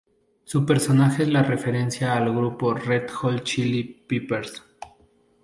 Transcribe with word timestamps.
Su 0.45 0.65
personaje 0.65 1.21
es 1.21 1.29
una 1.29 1.43
referencia 1.43 2.17
al 2.17 2.31
grupo 2.35 2.73
Red 2.73 3.09
Hot 3.11 3.43
Chili 3.43 3.83
Peppers. 3.83 4.63